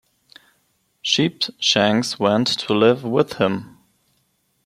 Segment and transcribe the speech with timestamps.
[1.03, 3.77] Sheepshanks went to live with him.